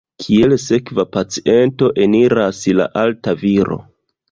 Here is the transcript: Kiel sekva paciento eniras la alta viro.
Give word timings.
Kiel 0.21 0.53
sekva 0.63 1.05
paciento 1.17 1.91
eniras 2.07 2.65
la 2.81 2.91
alta 3.05 3.39
viro. 3.45 3.81